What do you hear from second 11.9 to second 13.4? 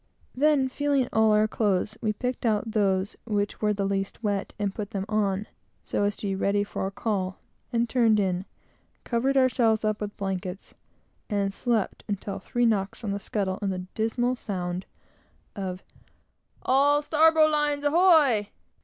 until three knocks on the